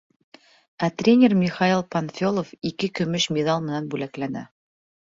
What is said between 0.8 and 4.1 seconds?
Ә тренер Михаил Панфелов ике көмөш миҙал менән